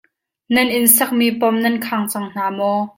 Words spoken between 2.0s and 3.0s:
cang hna maw?